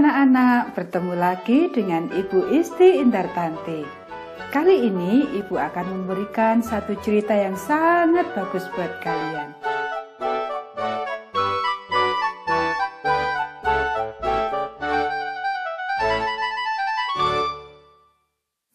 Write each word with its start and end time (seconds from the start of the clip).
anak-anak, 0.00 0.72
bertemu 0.72 1.12
lagi 1.12 1.68
dengan 1.68 2.08
Ibu 2.08 2.56
Isti 2.56 3.04
Indartanti. 3.04 3.84
Kali 4.48 4.88
ini 4.88 5.28
Ibu 5.36 5.60
akan 5.60 5.86
memberikan 5.92 6.64
satu 6.64 6.96
cerita 7.04 7.36
yang 7.36 7.52
sangat 7.52 8.32
bagus 8.32 8.64
buat 8.72 8.88
kalian. 9.04 9.52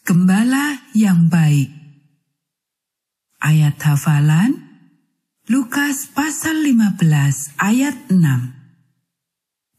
Gembala 0.05 0.78
yang 0.94 1.26
baik 1.26 1.73
Ayat 3.42 3.81
hafalan 3.81 4.62
Lukas 5.50 6.05
pasal 6.14 6.62
15 6.62 7.02
ayat 7.58 7.98
6 8.14 8.55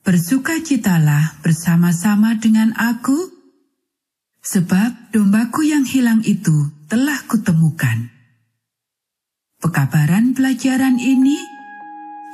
Bersukacitalah 0.06 1.42
bersama-sama 1.42 2.38
dengan 2.38 2.70
aku, 2.78 3.26
sebab 4.38 5.10
dombaku 5.10 5.66
yang 5.66 5.82
hilang 5.82 6.22
itu 6.22 6.70
telah 6.86 7.26
kutemukan. 7.26 8.06
Pekabaran 9.58 10.30
pelajaran 10.30 11.02
ini, 11.02 11.34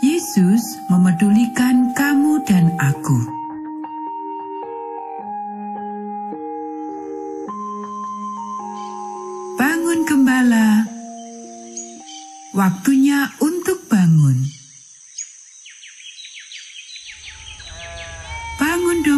Yesus 0.04 0.60
memedulikan 0.92 1.96
kamu 1.96 2.44
dan 2.44 2.76
aku. 2.76 3.18
Bangun 9.56 10.04
gembala, 10.04 10.84
waktunya 12.52 13.31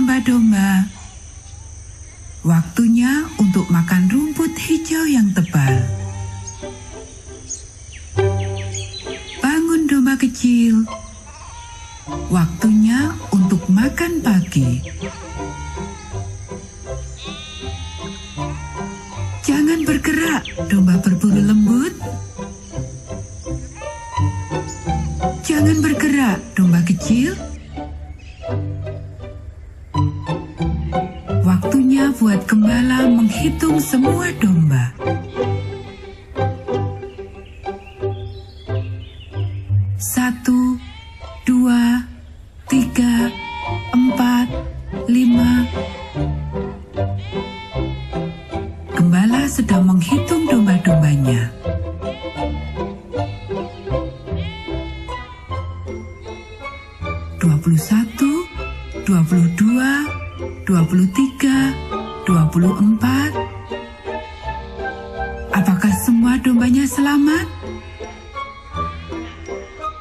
domba-domba. 0.05 0.84
Waktunya 2.44 3.24
untuk 3.41 3.72
makan 3.72 4.05
rumput 4.12 4.52
hijau 4.52 5.00
yang 5.08 5.33
tebal. 5.33 5.80
Bangun 9.41 9.88
domba 9.88 10.12
kecil. 10.20 10.84
Waktunya 12.28 13.16
untuk 13.33 13.64
makan 13.72 14.20
pagi. 14.20 14.84
Jangan 19.41 19.89
bergerak, 19.89 20.44
domba 20.68 21.00
berbulu 21.00 21.41
lembut. 21.48 21.96
Jangan 25.48 25.80
bergerak, 25.80 26.44
domba 26.52 26.84
kecil. 26.84 27.53
Buat 32.25 32.41
gembala 32.48 33.05
menghitung 33.05 33.77
semua 33.77 34.33
domba. 34.41 34.97
Satu, 40.00 40.80
dua, 41.45 42.00
tiga, 42.64 43.28
empat, 43.92 44.48
lima. 45.05 45.69
Gembala 48.97 49.45
sedang 49.45 49.84
menghitung 49.84 50.48
domba-dombanya. 50.48 51.52
Dua 57.36 57.55
puluh 57.61 57.77
satu, 57.77 58.48
dua 59.05 59.20
puluh 59.29 59.48
dua, 59.61 59.92
dua 60.64 60.80
puluh 60.89 61.05
tiga, 61.12 61.83
24. 62.24 63.36
Apakah 65.52 65.92
semua 66.01 66.40
dombanya 66.40 66.89
selamat? 66.89 67.45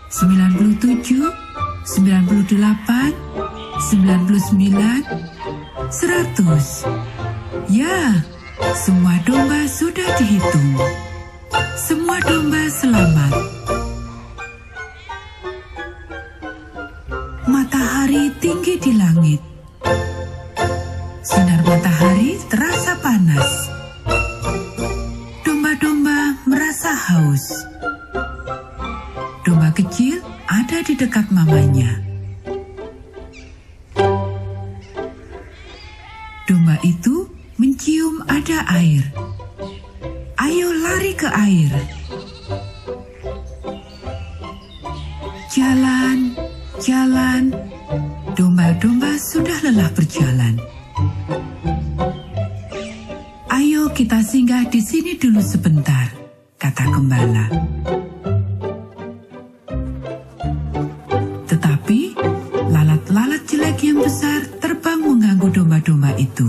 97, 0.07 1.19
98, 1.83 3.11
99, 3.91 5.03
100. 5.91 6.87
Ya, 7.67 8.23
semua 8.71 9.19
domba 9.27 9.67
sudah 9.67 10.07
dihitung. 10.15 10.79
Semua 11.75 12.23
domba 12.23 12.71
selamat. 12.71 13.35
Matahari 17.51 18.31
tinggi 18.39 18.79
di 18.79 18.95
langit 18.95 19.52
haus. 27.03 27.67
Domba 29.43 29.75
kecil 29.75 30.23
ada 30.47 30.79
di 30.87 30.95
dekat 30.95 31.27
mamanya. 31.27 31.99
Domba 36.47 36.79
itu 36.83 37.27
mencium 37.59 38.23
ada 38.31 38.63
air. 38.79 39.03
Ayo 40.39 40.67
lari 40.79 41.13
ke 41.15 41.27
air. 41.27 41.71
Jalan, 45.51 46.33
jalan. 46.79 47.53
Domba-domba 48.33 49.13
sudah 49.21 49.59
lelah 49.61 49.91
berjalan. 49.93 50.57
Ayo 53.53 53.93
kita 53.93 54.25
singgah 54.25 54.65
di 54.73 54.81
sini 54.81 55.13
dulu 55.13 55.37
sebentar, 55.37 56.09
kata 56.63 56.87
gembala. 56.87 57.45
Tetapi 61.51 61.99
lalat-lalat 62.71 63.43
jelek 63.43 63.83
yang 63.83 63.99
besar 63.99 64.47
terbang 64.63 65.03
mengganggu 65.03 65.51
domba-domba 65.51 66.15
itu. 66.15 66.47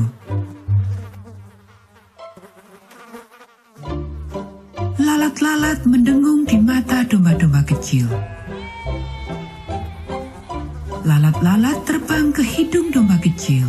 Lalat-lalat 5.03 5.83
mendengung 5.83 6.47
di 6.47 6.63
mata 6.63 7.03
domba-domba 7.03 7.67
kecil. 7.67 8.07
Lalat-lalat 11.03 11.83
terbang 11.83 12.31
ke 12.31 12.47
hidung 12.47 12.95
domba 12.95 13.19
kecil 13.19 13.67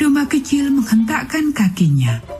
domba 0.00 0.24
kecil 0.24 0.72
menghentakkan 0.72 1.52
kakinya. 1.52 2.39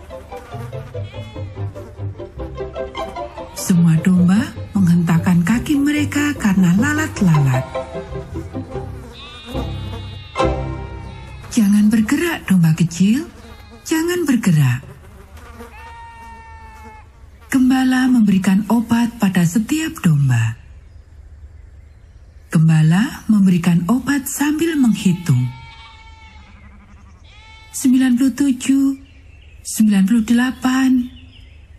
Semua 3.60 3.92
domba 4.00 4.40
menghentakkan 4.72 5.44
kaki 5.44 5.76
mereka 5.76 6.32
karena 6.40 6.72
lalat-lalat. 6.80 7.60
Jangan 11.52 11.92
bergerak, 11.92 12.48
domba 12.48 12.72
kecil. 12.72 13.28
Jangan 13.84 14.24
bergerak. 14.24 14.80
Gembala 17.52 18.08
memberikan 18.08 18.64
obat 18.72 19.20
pada 19.20 19.44
setiap 19.44 19.92
domba. 20.00 20.56
Gembala 22.48 23.28
memberikan 23.28 23.84
obat 23.92 24.24
sambil 24.24 24.72
menghitung. 24.80 25.44
97, 27.76 28.40
98, 29.68 31.12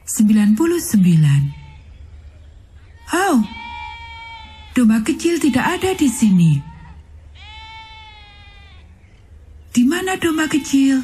99. 0.06 1.58
Oh, 3.12 3.44
domba 4.72 5.04
kecil 5.04 5.36
tidak 5.40 5.80
ada 5.80 5.92
di 5.96 6.08
sini. 6.08 6.54
Di 9.72 9.84
mana 9.88 10.16
domba 10.20 10.48
kecil? 10.48 11.00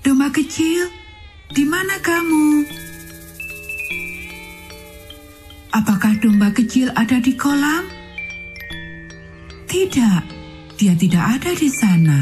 Domba 0.00 0.32
kecil, 0.32 0.88
di 1.52 1.64
mana 1.68 2.00
kamu? 2.00 2.64
Apakah 5.70 6.16
domba 6.18 6.48
kecil 6.50 6.88
ada 6.96 7.20
di 7.20 7.36
kolam? 7.36 7.84
Tidak. 9.68 10.22
Dia 10.80 10.96
tidak 10.96 11.24
ada 11.36 11.52
di 11.52 11.68
sana. 11.68 12.20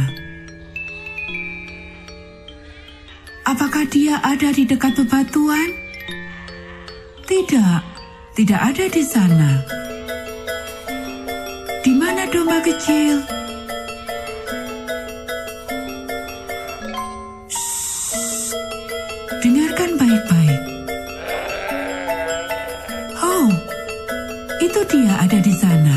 Apakah 3.46 3.86
dia 3.88 4.20
ada 4.20 4.50
di 4.52 4.66
dekat 4.66 4.98
bebatuan? 4.98 5.70
Tidak, 7.24 7.97
tidak 8.38 8.70
ada 8.70 8.86
di 8.86 9.02
sana. 9.02 9.50
Di 11.82 11.90
mana 11.90 12.22
domba 12.30 12.62
kecil? 12.62 13.18
Dengarkan 19.42 19.90
baik-baik. 19.98 20.62
Oh, 23.26 23.50
itu 24.62 24.80
dia 24.86 25.18
ada 25.18 25.38
di 25.42 25.54
sana. 25.58 25.96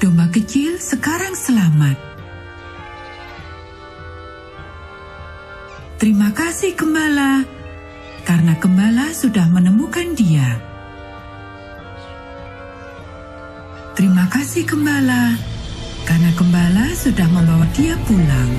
Domba 0.00 0.24
kecil 0.32 0.80
sekarang 0.80 1.36
selamat. 1.36 2.07
Terima 5.98 6.30
kasih 6.30 6.78
gembala, 6.78 7.42
karena 8.22 8.54
gembala 8.62 9.10
sudah 9.10 9.50
menemukan 9.50 10.14
dia. 10.14 10.62
Terima 13.98 14.30
kasih 14.30 14.62
gembala, 14.62 15.34
karena 16.06 16.30
gembala 16.38 16.86
sudah 16.94 17.26
membawa 17.34 17.66
dia 17.74 17.98
pulang. 18.06 18.52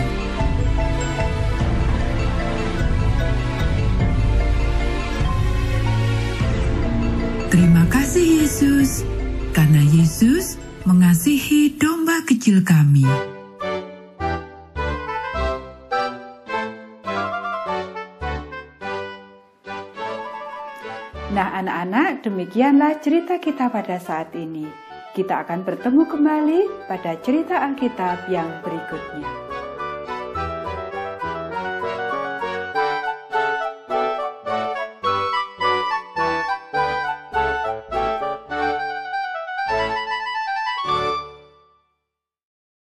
Terima 7.47 7.87
kasih 7.87 8.43
Yesus, 8.43 9.07
karena 9.55 9.79
Yesus 9.95 10.59
mengasihi 10.83 11.71
domba 11.79 12.19
kecil 12.27 12.67
kami. 12.67 13.38
Nah, 21.29 21.53
anak-anak, 21.61 22.25
demikianlah 22.25 22.97
cerita 23.05 23.37
kita 23.37 23.69
pada 23.69 24.01
saat 24.01 24.33
ini. 24.33 24.65
Kita 25.13 25.45
akan 25.45 25.61
bertemu 25.61 26.09
kembali 26.09 26.59
pada 26.89 27.21
cerita 27.21 27.61
Alkitab 27.69 28.25
yang 28.33 28.49
berikutnya. 28.65 29.48